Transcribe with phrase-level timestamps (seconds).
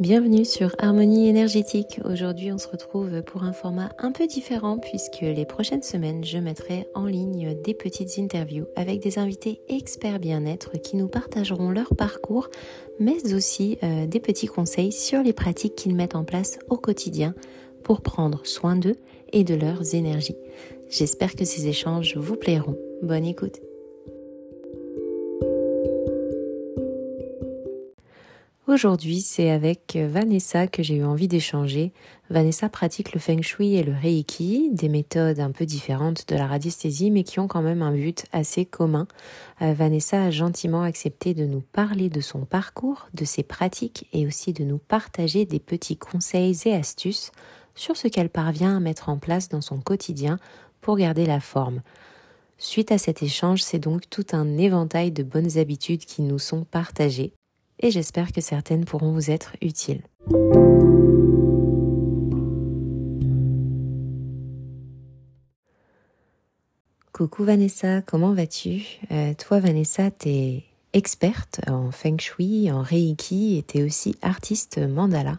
[0.00, 2.00] Bienvenue sur Harmonie énergétique.
[2.06, 6.38] Aujourd'hui, on se retrouve pour un format un peu différent puisque les prochaines semaines, je
[6.38, 11.94] mettrai en ligne des petites interviews avec des invités experts bien-être qui nous partageront leur
[11.94, 12.48] parcours,
[12.98, 17.34] mais aussi euh, des petits conseils sur les pratiques qu'ils mettent en place au quotidien
[17.84, 18.96] pour prendre soin d'eux
[19.34, 20.36] et de leurs énergies.
[20.88, 22.78] J'espère que ces échanges vous plairont.
[23.02, 23.60] Bonne écoute.
[28.70, 31.92] Aujourd'hui, c'est avec Vanessa que j'ai eu envie d'échanger.
[32.30, 36.46] Vanessa pratique le feng shui et le reiki, des méthodes un peu différentes de la
[36.46, 39.08] radiesthésie, mais qui ont quand même un but assez commun.
[39.60, 44.24] Euh, Vanessa a gentiment accepté de nous parler de son parcours, de ses pratiques et
[44.24, 47.32] aussi de nous partager des petits conseils et astuces
[47.74, 50.38] sur ce qu'elle parvient à mettre en place dans son quotidien
[50.80, 51.82] pour garder la forme.
[52.56, 56.62] Suite à cet échange, c'est donc tout un éventail de bonnes habitudes qui nous sont
[56.62, 57.32] partagées
[57.80, 60.02] et j'espère que certaines pourront vous être utiles.
[67.12, 68.82] Coucou Vanessa, comment vas-tu?
[69.10, 75.38] Euh, Toi Vanessa, t'es experte en feng shui, en reiki et t'es aussi artiste mandala.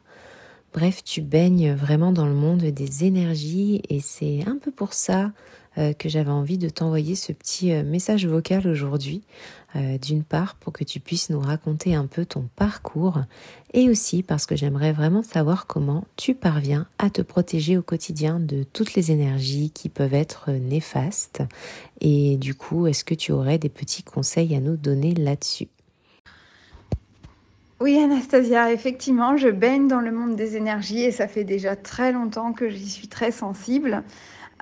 [0.74, 5.32] Bref, tu baignes vraiment dans le monde des énergies et c'est un peu pour ça
[5.78, 9.24] euh, que j'avais envie de t'envoyer ce petit euh, message vocal aujourd'hui.
[9.78, 13.22] Euh, d'une part pour que tu puisses nous raconter un peu ton parcours
[13.74, 18.42] et aussi parce que j'aimerais vraiment savoir comment tu parviens à te protéger au quotidien
[18.42, 21.42] de toutes les énergies qui peuvent être néfastes.
[22.02, 25.70] Et du coup, est-ce que tu aurais des petits conseils à nous donner là-dessus?
[27.80, 32.12] Oui, Anastasia, effectivement, je baigne dans le monde des énergies et ça fait déjà très
[32.12, 34.04] longtemps que j'y suis très sensible.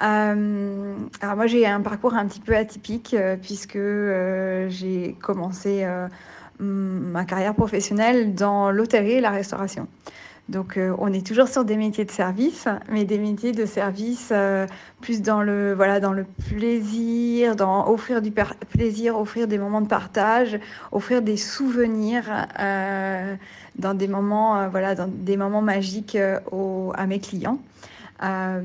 [0.02, 5.86] Euh, alors moi j'ai un parcours un petit peu atypique euh, puisque euh, j'ai commencé
[6.59, 9.88] ma carrière professionnelle dans l'hôtellerie et la restauration.
[10.49, 14.33] Donc on est toujours sur des métiers de service, mais des métiers de service
[14.99, 18.33] plus dans le voilà dans le plaisir, dans offrir du
[18.70, 20.59] plaisir, offrir des moments de partage,
[20.92, 22.26] offrir des souvenirs
[23.77, 27.59] dans des moments voilà dans des moments magiques à mes clients.
[28.21, 28.61] Euh,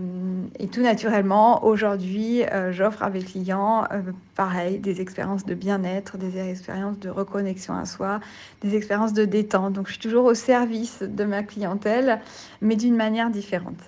[0.58, 4.00] et tout naturellement, aujourd'hui, euh, j'offre à mes clients, euh,
[4.34, 8.20] pareil, des expériences de bien-être, des expériences de reconnexion à soi,
[8.62, 9.72] des expériences de détente.
[9.74, 12.20] Donc, je suis toujours au service de ma clientèle,
[12.60, 13.78] mais d'une manière différente.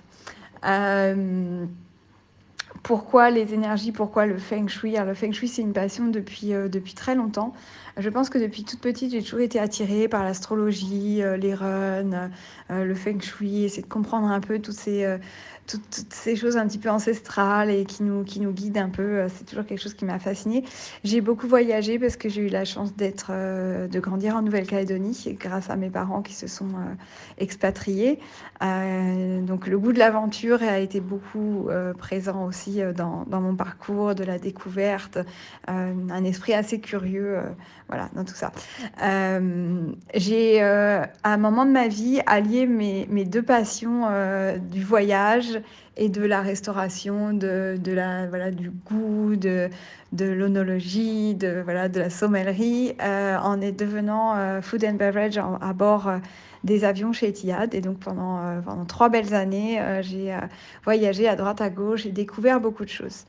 [2.83, 4.95] pourquoi les énergies Pourquoi le feng shui?
[4.95, 7.53] Alors, Le feng shui, c'est une passion depuis, depuis très longtemps.
[7.97, 12.29] Je pense que depuis toute petite, j'ai toujours été attirée par l'astrologie, les runs,
[12.69, 15.17] le feng shui, essayer de comprendre un peu toutes ces
[15.67, 19.03] toutes, ces choses un petit peu ancestrales et qui nous, qui nous guident un peu.
[19.03, 20.63] Euh, c'est toujours quelque chose qui m'a fascinée.
[21.03, 25.37] J'ai beaucoup voyagé parce que j'ai eu la chance d'être, euh, de grandir en Nouvelle-Calédonie
[25.39, 26.93] grâce à mes parents qui se sont euh,
[27.37, 28.19] expatriés.
[28.61, 34.23] donc le goût de l'aventure a été beaucoup présent aussi dans, dans, mon parcours, de
[34.23, 35.19] la découverte,
[35.67, 37.39] un esprit assez curieux,
[37.87, 38.51] voilà, dans tout ça.
[40.13, 44.07] j'ai à un moment de ma vie allié mes, mes deux passions
[44.71, 45.61] du voyage
[45.97, 49.69] et de la restauration, de, de la, voilà, du goût, de,
[50.11, 55.37] de l'onologie, de, voilà, de la sommellerie, euh, en est devenant euh, food and beverage
[55.37, 56.17] à bord euh,
[56.63, 57.73] des avions chez Etihad.
[57.73, 60.35] Et donc pendant, pendant trois belles années, j'ai
[60.83, 63.25] voyagé à droite à gauche et découvert beaucoup de choses.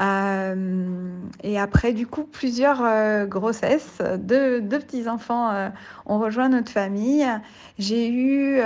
[0.00, 5.68] Euh, et après, du coup, plusieurs euh, grossesses, deux, petits-enfants euh,
[6.06, 7.26] ont rejoint notre famille.
[7.78, 8.60] J'ai eu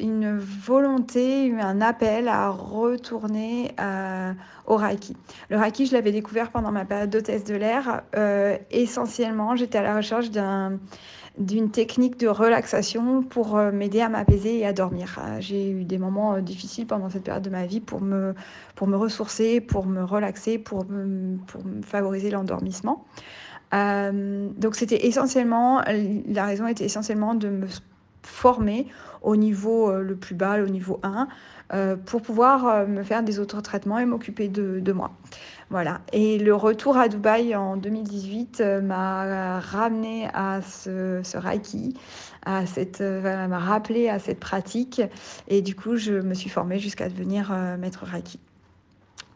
[0.00, 3.74] une volonté, un appel à retourner
[4.66, 5.16] au Reiki.
[5.50, 8.02] Le Reiki, je l'avais découvert pendant ma période d'hôtesse de l'air.
[8.70, 10.78] essentiellement, j'étais à la recherche d'un
[11.38, 15.18] d'une technique de relaxation pour euh, m'aider à m'apaiser et à dormir.
[15.18, 18.34] Euh, j'ai eu des moments euh, difficiles pendant cette période de ma vie pour me,
[18.74, 21.36] pour me ressourcer, pour me relaxer, pour me,
[21.82, 23.04] favoriser l'endormissement.
[23.72, 25.82] donc c'était essentiellement,
[26.28, 27.66] la raison était essentiellement de me
[28.22, 28.86] former
[29.22, 31.28] au niveau le plus bas, au niveau 1,
[32.04, 35.12] pour pouvoir me faire des autres traitements et m'occuper de, moi.
[35.68, 36.00] Voilà.
[36.12, 41.94] Et le retour à Dubaï en 2018 euh, m'a ramené à ce, ce Reiki,
[42.44, 45.02] à cette, euh, m'a rappelé à cette pratique.
[45.48, 48.38] Et du coup, je me suis formée jusqu'à devenir euh, maître Reiki.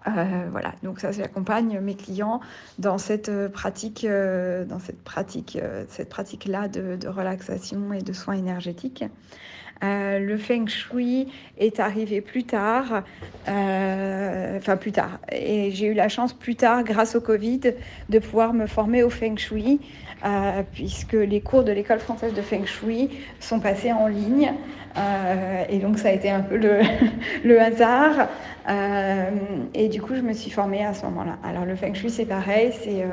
[0.07, 2.41] voilà, donc ça, j'accompagne mes clients
[2.79, 9.05] dans cette pratique, dans cette pratique, cette pratique-là de, relaxation et de soins énergétiques.
[9.83, 11.29] Euh, le feng shui
[11.59, 13.03] est arrivé plus tard.
[13.49, 15.19] Euh, enfin plus tard.
[15.33, 17.61] Et j'ai eu la chance plus tard, grâce au Covid,
[18.09, 19.81] de pouvoir me former au Feng Shui,
[20.25, 23.09] euh, puisque les cours de l'école française de Feng Shui
[23.41, 24.53] sont passés en ligne.
[25.71, 26.81] Et donc ça a été un peu le,
[27.45, 28.29] le hasard.
[29.73, 31.39] et du coup, je me suis formée à ce moment-là.
[31.45, 33.05] Alors le Feng Shui, c'est pareil, c'est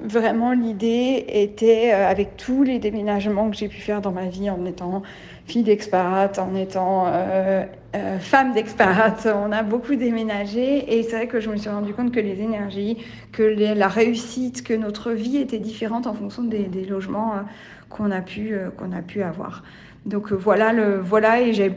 [0.00, 4.64] vraiment l'idée était, avec tous les déménagements que j'ai pu faire dans ma vie en
[4.64, 5.02] étant
[5.46, 7.64] fille d'expat, en étant euh,
[7.94, 9.28] euh, femme d'expat.
[9.34, 12.40] On a beaucoup déménagé et c'est vrai que je me suis rendu compte que les
[12.40, 12.98] énergies,
[13.32, 17.40] que la réussite, que notre vie était différente en fonction des, logements euh,
[17.88, 19.62] qu'on a, pu, qu'on a pu avoir.
[20.04, 21.72] Donc voilà, le, voilà et j'ai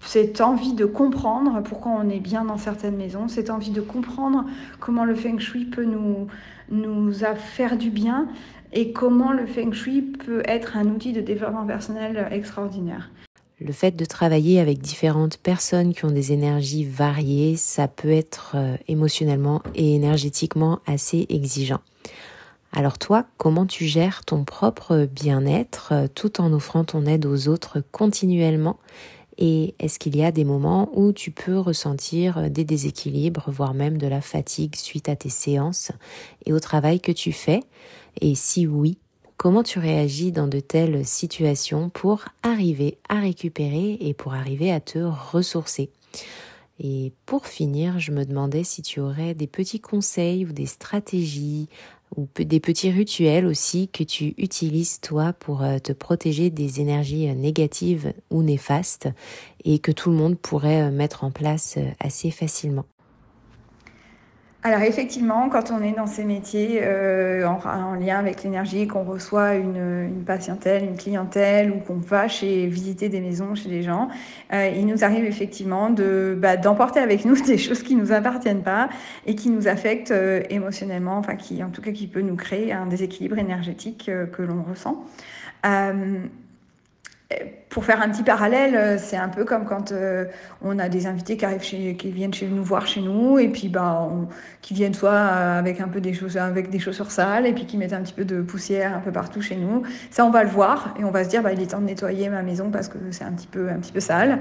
[0.00, 4.44] cette envie de comprendre pourquoi on est bien dans certaines maisons, cette envie de comprendre
[4.80, 6.26] comment le feng shui peut nous,
[6.70, 8.28] nous faire du bien
[8.72, 13.10] et comment le feng shui peut être un outil de développement personnel extraordinaire.
[13.58, 18.52] Le fait de travailler avec différentes personnes qui ont des énergies variées, ça peut être
[18.54, 21.80] euh, émotionnellement et énergétiquement assez exigeant.
[22.72, 27.48] Alors toi, comment tu gères ton propre bien-être euh, tout en offrant ton aide aux
[27.48, 28.76] autres continuellement
[29.38, 33.74] Et est-ce qu'il y a des moments où tu peux ressentir euh, des déséquilibres, voire
[33.74, 35.92] même de la fatigue suite à tes séances
[36.46, 37.60] et au travail que tu fais?
[38.20, 38.98] Et si oui,
[39.36, 44.80] comment tu réagis dans de telles situations pour arriver à récupérer et pour arriver à
[44.80, 45.90] te ressourcer?
[46.78, 51.68] Et pour finir, je me demandais si tu aurais des petits conseils ou des stratégies
[52.16, 57.28] ou des petits rituels aussi que tu utilises toi pour euh, te protéger des énergies
[57.28, 59.08] euh, négatives ou néfastes
[59.64, 62.84] et que tout le monde pourrait euh, mettre en place assez facilement.
[64.62, 69.54] Alors effectivement, quand on est dans ces métiers euh, en, lien avec l'énergie, qu'on reçoit
[69.54, 74.08] une, patientèle, une clientèle ou qu'on va chez visiter des maisons chez des gens,
[74.52, 78.64] euh, il nous arrive effectivement de bah, d'emporter avec nous des choses qui nous appartiennent
[78.64, 78.88] pas
[79.24, 82.72] et qui nous affectent euh, émotionnellement, enfin qui en tout cas qui peut nous créer
[82.72, 85.04] un déséquilibre énergétique que l'on ressent
[87.68, 90.26] pour faire un petit parallèle, euh, c'est un peu comme quand euh,
[90.62, 93.48] on a des invités qui arrivent chez, qui viennent chez nous voir chez nous et
[93.48, 94.08] puis bah
[94.62, 97.66] qui viennent soit euh, avec un peu des chaussures avec des chaussures sales et puis
[97.66, 99.82] qui mettent un petit peu de poussière un peu partout chez nous.
[100.10, 101.86] Ça on va le voir et on va se dire bah il est temps de
[101.86, 104.38] nettoyer ma maison parce que c'est un petit peu un petit peu sale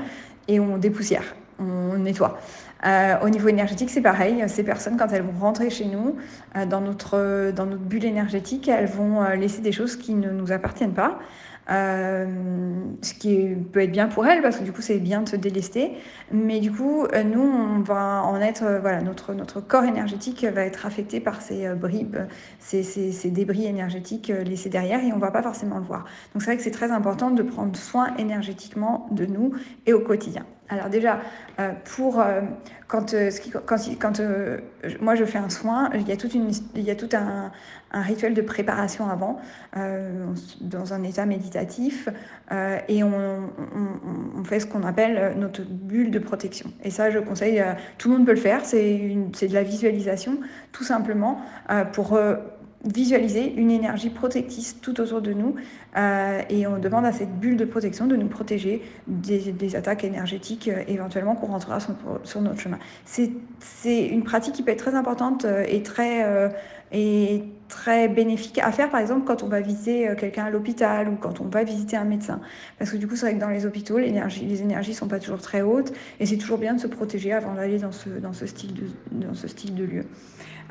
[0.48, 2.40] et on dépoussière, on nettoie.
[3.24, 4.44] au niveau énergétique, c'est pareil.
[4.48, 6.18] Ces personnes, quand elles vont rentrer chez nous,
[6.70, 10.94] dans, notre, dans notre bulle énergétique, elles vont laisser des choses qui ne nous appartiennent
[10.94, 11.18] pas.
[11.70, 12.28] Euh,
[13.02, 15.36] ce qui peut être bien pour elle parce que du coup c'est bien de se
[15.36, 15.94] délester.
[16.32, 20.44] Mais du coup euh, nous on va en être euh, voilà notre notre corps énergétique
[20.44, 22.18] va être affecté par ces bribes
[22.60, 26.06] ces, ces, ces, débris énergétiques laissés derrière et on va pas forcément le voir.
[26.34, 29.54] Donc c'est vrai que c'est très important de prendre soin énergétiquement de nous
[29.86, 31.20] et au quotidien alors déjà,
[31.84, 32.24] pour
[32.88, 33.16] quand,
[33.66, 34.22] quand, quand
[35.02, 37.52] moi je fais un soin, il y a, toute une, il y a tout un,
[38.02, 39.40] rituel de préparation avant,
[39.78, 40.26] euh,
[40.60, 42.10] dans un état méditatif,
[42.52, 43.50] euh, et on,
[44.38, 46.72] on, fait ce qu'on appelle notre bulle de protection.
[46.84, 47.64] Et ça, je conseille,
[47.98, 50.40] tout le monde peut le faire, c'est de la visualisation,
[50.74, 51.40] tout simplement,
[51.72, 52.20] euh, pour
[52.86, 55.56] visualiser une énergie protectrice tout autour de nous
[55.98, 60.68] euh, et on demande à cette bulle de protection de nous protéger des, attaques énergétiques
[60.68, 62.78] euh, éventuellement qu'on rentrera sur, notre chemin.
[63.06, 66.52] C'est une pratique qui peut être très importante euh, et très,
[66.92, 71.16] et très bénéfique à faire par exemple quand on va visiter quelqu'un à l'hôpital ou
[71.16, 72.40] quand on va visiter un médecin.
[72.78, 75.42] Parce que du coup c'est vrai que dans les hôpitaux les énergies sont pas toujours
[75.42, 78.46] très hautes et c'est toujours bien de se protéger avant d'aller dans ce, dans, ce
[79.12, 80.06] dans ce style de lieu.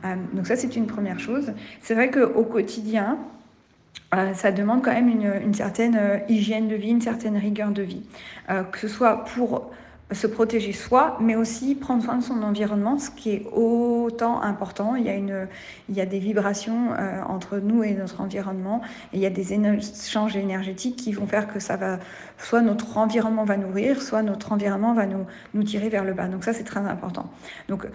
[0.04, 1.52] Euh, donc ça, c'est une première chose.
[1.80, 3.18] C'est vrai qu'au quotidien,
[4.14, 7.82] euh, ça demande quand même une, certaine euh, hygiène de vie, une certaine rigueur de
[7.82, 8.02] vie.
[8.72, 9.70] que ce soit pour
[10.12, 14.96] se protéger soi, mais aussi prendre soin de son environnement, ce qui est autant important.
[14.96, 15.48] Il y a, une,
[15.88, 16.90] il y a des vibrations
[17.26, 18.82] entre nous et notre environnement,
[19.12, 21.98] et il y a des échanges énergétiques qui vont faire que ça va,
[22.38, 26.28] soit notre environnement va nourrir, soit notre environnement va nous, nous tirer vers le bas.
[26.28, 27.30] Donc ça, c'est très important.
[27.68, 27.86] Donc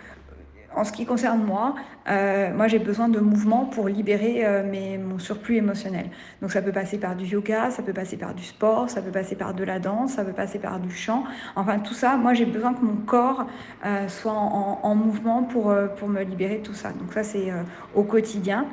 [0.76, 1.76] en ce qui concerne moi,
[2.10, 6.10] euh, moi j'ai besoin de mouvement pour libérer euh, mes, mon surplus émotionnel.
[6.42, 9.12] Donc ça peut passer par du yoga, ça peut passer par du sport, ça peut
[9.12, 11.24] passer par de la danse, ça peut passer par du chant.
[11.56, 13.46] Enfin tout ça, moi j'ai besoin que mon corps
[13.86, 16.92] euh, soit en, en, mouvement pour, pour me libérer de tout ça.
[16.92, 17.52] Donc ça c'est
[17.96, 18.66] au quotidien.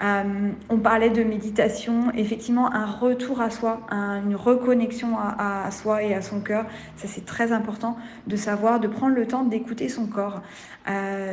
[0.00, 6.22] on parlait de méditation, effectivement un retour à soi, une reconnexion à, soi et à
[6.22, 6.66] son cœur.
[6.96, 10.42] Ça c'est très important de savoir, de prendre le temps d'écouter son corps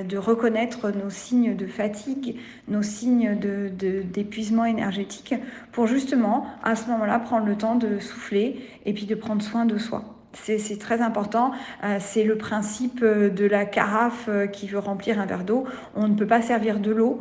[0.09, 2.37] de reconnaître nos signes de fatigue,
[2.67, 5.35] nos signes d'épuisement énergétique,
[5.71, 9.65] pour justement, à ce moment-là, prendre le temps de souffler et puis de prendre soin
[9.65, 10.03] de soi.
[10.33, 11.51] c'est très important.
[11.83, 15.65] Euh, c'est le principe euh, de la carafe euh, qui veut remplir un verre d'eau.
[15.95, 17.19] On ne peut pas servir de l'eau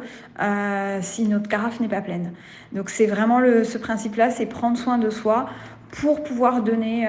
[1.00, 2.32] si notre carafe n'est pas pleine.
[2.72, 5.48] Donc c'est vraiment le, ce principe-là, c'est prendre soin de soi
[5.90, 7.08] pour pouvoir donner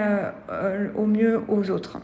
[0.95, 1.99] au mieux aux autres.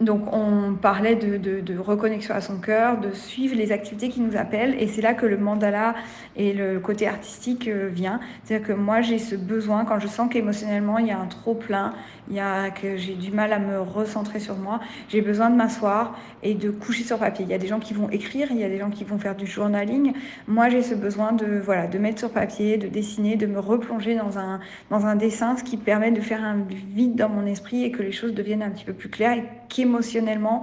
[0.00, 4.74] Donc on parlait de, reconnexion à son cœur, de suivre les activités qui nous appellent,
[4.80, 5.94] et c'est là que le mandala
[6.34, 8.18] et le côté artistique euh, vient.
[8.42, 11.54] C'est-à-dire que moi j'ai ce besoin, quand je sens qu'émotionnellement il y a un trop
[11.54, 11.94] plein,
[12.28, 15.54] il y a, que j'ai du mal à me recentrer sur moi, j'ai besoin de
[15.54, 17.44] m'asseoir et de coucher sur papier.
[17.44, 19.18] Il y a des gens qui vont écrire, il y a des gens qui vont
[19.18, 20.12] faire du journaling.
[20.48, 24.16] Moi j'ai ce besoin de, voilà, de mettre sur papier, de dessiner, de me replonger
[24.16, 24.58] dans un,
[24.90, 28.02] dans un dessin, ce qui permet de faire un vide dans mon esprit et que
[28.02, 29.44] les choses deviennent un petit peu plus claires et
[29.84, 30.62] émotionnellement,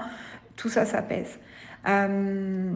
[0.57, 1.39] tout ça s'apaise.
[1.87, 2.71] Euh,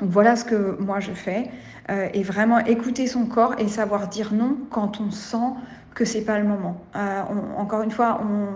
[0.00, 1.50] voilà ce que moi je fais.
[1.88, 5.52] Euh, et vraiment écouter son corps et savoir dire non quand on sent
[5.94, 6.80] que c'est pas le moment.
[6.96, 7.22] Euh,
[7.56, 8.48] encore une fois, on,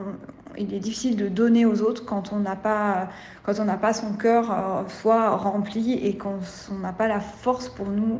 [0.58, 3.08] il est difficile de donner aux autres quand on n'a pas,
[3.44, 6.40] quand on n'a pas son cœur soit rempli et qu'on
[6.82, 8.18] n'a pas la force pour nous.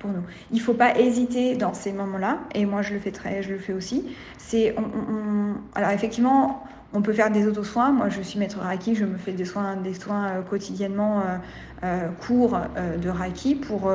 [0.00, 0.22] pour nous.
[0.50, 3.58] Il faut pas hésiter dans ces moments-là, et moi je le fais très, je le
[3.58, 4.04] fais aussi.
[4.38, 4.74] C'est,
[5.76, 6.64] alors effectivement,
[6.96, 7.92] on peut faire des auto-soins.
[7.92, 11.36] Moi, je suis maître Reiki, je me fais des soins, des soins euh, quotidiennement euh,
[11.84, 12.58] euh, courts
[13.02, 13.92] de Reiki pour,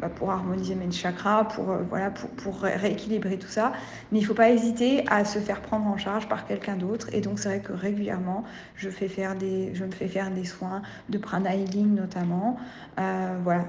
[0.00, 3.72] bah, pour harmoniser mes chakras, pour, voilà, pour, pour, rééquilibrer tout ça.
[4.10, 7.08] Mais il ne faut pas hésiter à se faire prendre en charge par quelqu'un d'autre.
[7.12, 8.44] Et donc, c'est vrai que régulièrement,
[8.76, 12.58] je, fais faire des, je me fais faire des soins de prana healing notamment.
[12.98, 13.64] voilà,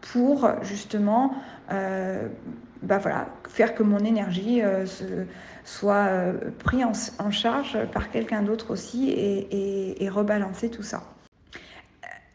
[0.00, 1.34] pour justement
[2.82, 5.26] bah voilà, faire que mon énergie se
[5.66, 11.02] soit euh, pris en, charge par quelqu'un d'autre aussi et, rebalancer tout ça.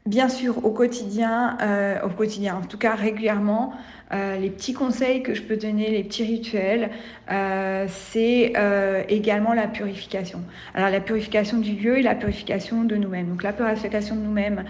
[0.05, 3.73] Bien sûr, au quotidien, euh, au quotidien, en tout cas régulièrement,
[4.13, 6.89] euh, les petits conseils que je peux donner, les petits rituels,
[7.31, 10.41] euh, c'est euh, également la purification.
[10.73, 13.27] Alors la purification du lieu et la purification de nous-mêmes.
[13.27, 14.65] Donc la purification de nous-mêmes,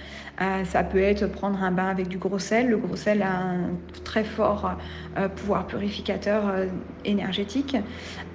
[0.66, 2.70] ça peut être prendre un bain avec du gros sel.
[2.70, 3.70] Le gros sel a un
[4.04, 4.72] très fort
[5.36, 6.52] pouvoir purificateur
[7.06, 7.78] énergétique.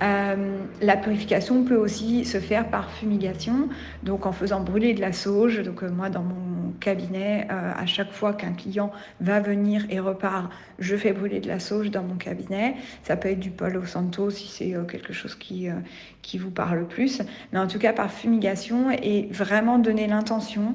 [0.00, 3.68] la purification peut aussi se faire par fumigation,
[4.04, 5.62] donc en faisant brûler de la sauge.
[5.62, 10.95] Donc moi dans mon cabinet, à chaque fois qu'un client va venir et repart, je
[10.96, 12.76] fais brûler de la sauge dans mon cabinet.
[13.02, 15.74] Ça peut être du Palo Santo si c'est euh, quelque chose qui, euh,
[16.22, 17.22] qui vous parle plus.
[17.52, 20.74] Mais en tout cas, par fumigation et vraiment donner l'intention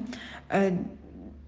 [0.54, 0.70] euh,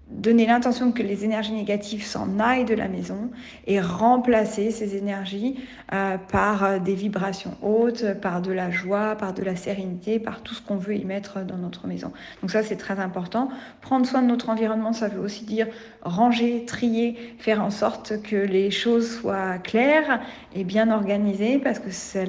[0.09, 3.31] donner l'intention que les énergies négatives s'en aillent de la maison
[3.65, 5.59] et remplacer ces énergies
[5.93, 10.41] euh, par euh, des vibrations hautes, par de la joie, par de la sérénité, par
[10.41, 12.11] tout ce qu'on veut y mettre dans notre maison.
[12.41, 13.49] Donc ça, c'est très important.
[13.81, 15.67] Prendre soin de notre environnement, ça veut aussi dire
[16.03, 20.21] ranger, trier, faire en sorte que les choses soient claires
[20.53, 22.27] et bien organisées, parce que c'est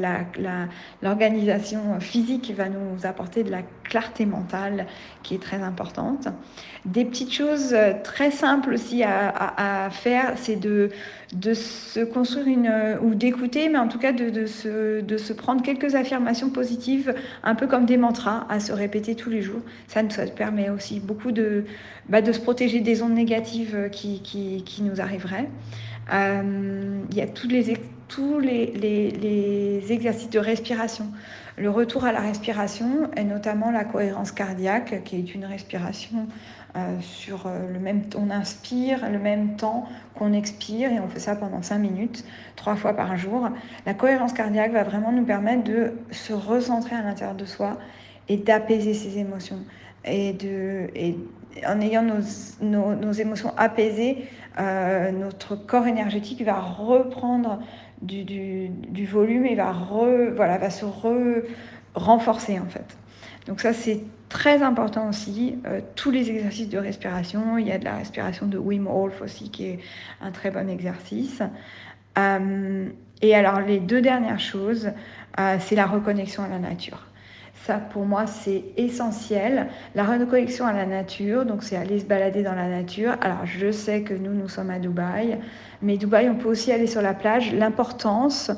[1.03, 4.87] l'organisation la, physique qui va nous apporter de la clarté mentale
[5.23, 6.29] qui est très importante.
[6.85, 10.91] Des petites choses euh, très simples aussi à, faire, c'est de,
[11.35, 15.17] de se construire une, euh, ou d'écouter, mais en tout cas de, de, se, de
[15.17, 19.43] se prendre quelques affirmations positives, un peu comme des mantras, à se répéter tous les
[19.43, 19.61] jours.
[19.87, 21.65] Ça nous permet aussi beaucoup de,
[22.09, 25.49] bah, de se protéger des ondes négatives qui, qui, qui nous arriveraient.
[26.13, 27.77] Euh, il y a tous les,
[28.09, 31.07] tous les, les, les exercices de respiration.
[31.59, 36.29] Le retour à la respiration, et notamment la cohérence cardiaque, qui est une respiration
[36.77, 41.21] euh, sur euh, le même on inspire le même temps qu'on expire et on fait
[41.21, 43.49] ça pendant 5 minutes, trois fois par jour.
[43.87, 47.79] La cohérence cardiaque va vraiment nous permettre de se recentrer à l'intérieur de soi
[48.29, 49.61] et d'apaiser ses émotions.
[50.05, 51.17] Et, de, et
[51.67, 54.27] en ayant nos, nos, émotions apaisées,
[54.59, 57.61] euh, notre corps énergétique va reprendre
[58.03, 61.43] du, du, du volume et va, re, voilà, va se re,
[61.95, 62.99] renforcer en fait.
[63.47, 67.59] Donc ça c'est Très important aussi, euh, tous les exercices de respiration.
[67.59, 69.79] Il y a de la respiration de Wim Hof aussi qui est
[70.21, 71.43] un très bon exercice.
[72.19, 72.89] Euh,
[73.23, 74.91] et alors les deux dernières choses,
[75.39, 77.07] euh, c'est la reconnexion à la nature.
[77.67, 79.69] Ça, pour moi, c'est essentiel.
[79.95, 83.17] La reconnexion à la nature, donc c'est aller se balader dans la nature.
[83.21, 85.39] Alors, je sais que nous, nous sommes à Dubaï,
[85.83, 87.53] mais Dubaï, on peut aussi aller sur la plage.
[87.53, 88.53] L'importance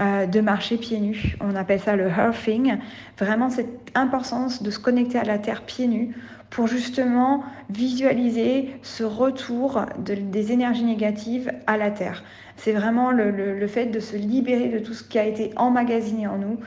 [0.00, 1.36] euh, de marcher pieds nus.
[1.40, 2.78] On appelle ça le earthing.
[3.18, 6.14] Vraiment cette importance de se connecter à la terre pieds nus
[6.50, 12.24] pour justement visualiser ce retour des énergies négatives à la terre.
[12.56, 16.38] C'est vraiment le, fait de se libérer de tout ce qui a été emmagasiné en
[16.38, 16.58] nous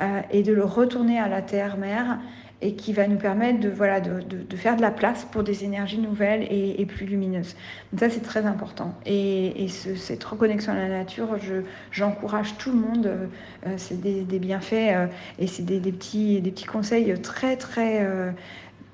[0.00, 2.18] euh, et de le retourner à la terre-mère
[2.66, 5.62] et qui va nous permettre de, voilà, de, de, faire de la place pour des
[5.62, 7.54] énergies nouvelles et, plus lumineuses.
[7.92, 8.92] Donc ça, c'est très important.
[9.06, 11.36] Et, et cette reconnexion à la nature,
[11.92, 13.06] j'encourage tout le monde.
[13.06, 15.06] Euh, c'est des, bienfaits euh,
[15.38, 18.04] et c'est des, petits, des petits conseils très, très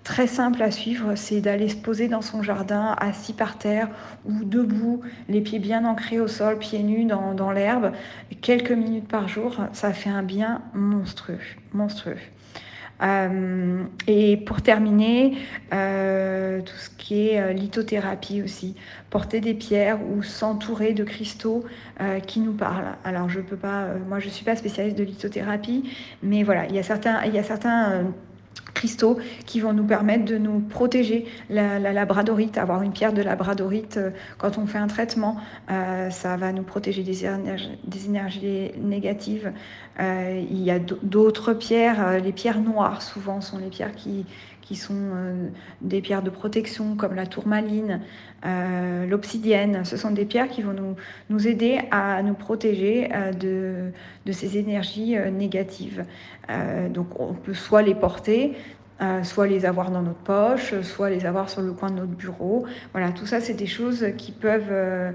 [0.05, 3.89] très simple à suivre, c'est d'aller se poser dans son jardin, assis par terre
[4.25, 7.93] ou debout, les pieds bien ancrés au sol, pieds nus dans, l'herbe,
[8.41, 11.39] quelques minutes par jour, ça fait un bien monstrueux,
[11.73, 12.17] monstrueux.
[13.03, 15.37] Euh, et pour terminer,
[15.73, 18.77] euh, tout ce qui est euh, lithothérapie aussi,
[19.11, 21.65] porter des pierres ou s'entourer de cristaux
[22.27, 22.97] qui nous parlent.
[23.05, 25.89] Alors je peux pas, moi je suis pas spécialiste de lithothérapie,
[26.23, 28.13] mais voilà, il y a certains, il y a certains
[28.75, 31.27] cristaux qui vont nous permettre de nous protéger.
[31.51, 35.37] La, labradorite, avoir une pierre de labradorite euh, quand on fait un traitement,
[35.71, 37.25] euh, ça va nous protéger des
[38.07, 39.53] énergies, négatives.
[40.01, 44.25] Euh, il y a d'autres pierres, les pierres noires souvent sont les pierres qui,
[44.63, 45.11] qui sont
[45.81, 48.01] des pierres de protection comme la tourmaline,
[49.09, 49.85] l'obsidienne.
[49.85, 50.97] Ce sont des pierres qui vont
[51.29, 53.91] nous, aider à nous protéger de,
[54.25, 56.05] de ces énergies négatives.
[56.91, 58.57] donc on peut soit les porter,
[59.01, 62.13] euh, soit les avoir dans notre poche, soit les avoir sur le coin de notre
[62.13, 62.67] bureau.
[62.93, 65.13] Voilà, tout ça, c'est des choses qui peuvent, euh,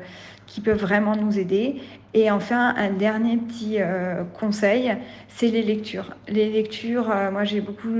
[0.65, 1.81] vraiment nous aider.
[2.13, 4.97] Et enfin, un dernier petit euh, conseil,
[5.29, 6.15] c'est les lectures.
[6.27, 7.95] Les lectures, moi j'ai beaucoup,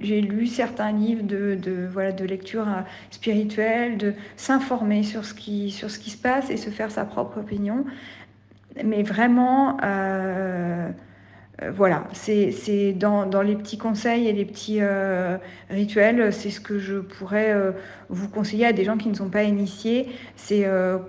[0.00, 2.66] j'ai lu certains livres de, voilà, de lecture
[3.10, 7.38] spirituelle, de s'informer ce qui, sur ce qui se passe et se faire sa propre
[7.38, 7.84] opinion.
[8.84, 9.76] Mais vraiment...
[11.62, 15.38] Euh, voilà, c'est dans, les petits conseils et les petits euh,
[15.70, 17.70] rituels, c'est ce que je pourrais euh,
[18.08, 20.08] vous conseiller à des gens qui ne sont pas initiés.
[20.36, 20.66] C'est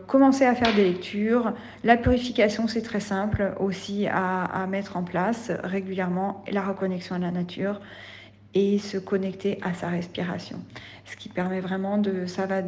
[0.07, 1.53] commencer à faire des lectures.
[1.83, 6.43] La purification, c'est très simple aussi à, mettre en place régulièrement.
[6.51, 7.81] La reconnexion à la nature
[8.53, 10.59] et se connecter à sa respiration.
[11.05, 12.25] Ce qui permet vraiment de...
[12.25, 12.61] Ça va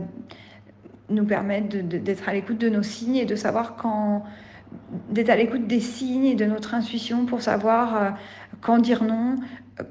[1.09, 4.25] nous permettre d'être à l'écoute de nos signes et de savoir quand
[5.09, 8.09] d'être à l'écoute des signes et de notre intuition pour savoir euh,
[8.61, 9.35] quand dire non,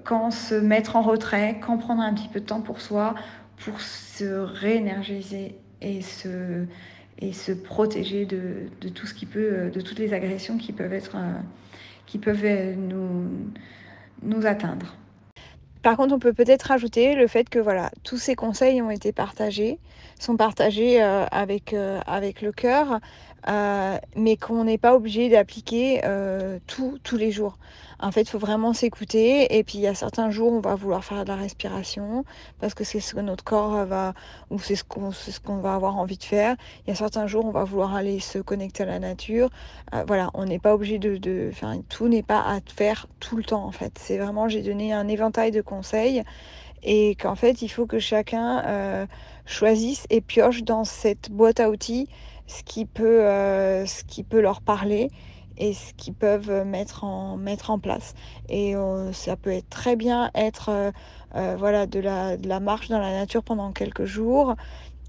[0.04, 3.14] quand se mettre en retrait, quand prendre un petit peu de temps pour soi,
[3.58, 6.64] pour se réénergiser et se,
[7.18, 10.92] et se protéger de, de, tout ce qui peut, de toutes les agressions qui peuvent
[10.92, 11.32] être, euh,
[12.06, 13.28] qui peuvent nous,
[14.22, 14.96] nous atteindre.
[15.82, 19.12] Par contre, on peut peut-être rajouter le fait que voilà, tous ces conseils ont été
[19.12, 19.78] partagés,
[20.18, 22.98] sont partagés euh, avec, avec le cœur,
[23.48, 27.58] euh, mais qu'on n'est pas obligé d'appliquer euh, tout tous les jours.
[27.98, 29.56] En fait, il faut vraiment s'écouter.
[29.56, 32.24] Et puis, il y a certains jours, on va vouloir faire de la respiration
[32.60, 34.14] parce que c'est ce que notre corps va,
[34.50, 36.56] ou c'est ce qu'on ce qu'on va avoir envie de faire.
[36.86, 39.48] Il y a certains jours, on va vouloir aller se connecter à la nature.
[39.94, 43.36] Euh, voilà, on n'est pas obligé de, de enfin, tout n'est pas à faire tout
[43.36, 43.64] le temps.
[43.64, 46.22] En fait, c'est vraiment, j'ai donné un éventail de conseils
[46.82, 49.08] et qu'en fait, il faut que chacun
[49.46, 52.08] choisisse et pioche dans cette boîte à outils
[52.46, 55.10] ce qui peut, euh, ce qui peut leur parler
[55.58, 58.14] et ce qu'ils peuvent mettre en, mettre en place.
[58.48, 60.70] Et euh, ça peut être très bien être
[61.34, 64.54] euh, voilà, de, la, de la marche dans la nature pendant quelques jours,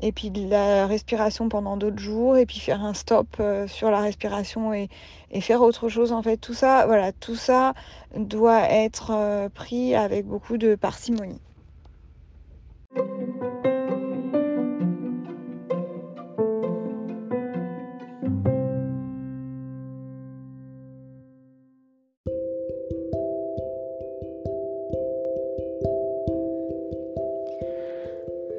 [0.01, 3.99] et puis de la respiration pendant d'autres jours, et puis faire un stop sur la
[3.99, 4.89] respiration et,
[5.31, 6.11] et, faire autre chose.
[6.11, 7.73] En fait, tout ça, voilà, tout ça
[8.15, 11.41] doit être pris avec beaucoup de parcimonie.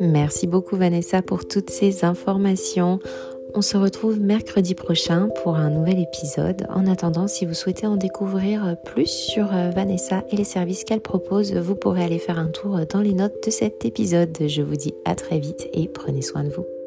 [0.09, 2.99] Merci beaucoup Vanessa pour toutes ces informations.
[3.55, 6.67] On se retrouve mercredi prochain pour un nouvel épisode.
[6.71, 11.01] En attendant, si vous souhaitez en découvrir plus sur euh, Vanessa et les services qu'elle
[11.01, 14.37] propose, vous pourrez aller faire un tour dans les notes de cet épisode.
[14.47, 16.78] Je vous dis à très vite et prenez soin de vous.